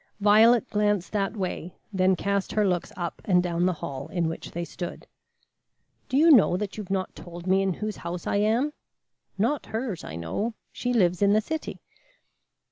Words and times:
Violet 0.19 0.67
glanced 0.71 1.11
that 1.11 1.37
way, 1.37 1.75
then 1.93 2.15
cast 2.15 2.53
her 2.53 2.65
looks 2.67 2.91
up 2.97 3.21
and 3.23 3.43
down 3.43 3.67
the 3.67 3.73
hall 3.85 4.07
in 4.07 4.27
which 4.27 4.49
they 4.49 4.65
stood. 4.65 5.05
"Do 6.09 6.17
you 6.17 6.31
know 6.31 6.57
that 6.57 6.75
you 6.75 6.81
have 6.81 6.89
not 6.89 7.15
told 7.15 7.45
me 7.45 7.61
in 7.61 7.75
whose 7.75 7.97
house 7.97 8.25
I 8.25 8.37
am? 8.37 8.73
Not 9.37 9.67
hers, 9.67 10.03
I 10.03 10.15
know. 10.15 10.55
She 10.71 10.91
lives 10.91 11.21
in 11.21 11.33
the 11.33 11.39
city." 11.41 11.81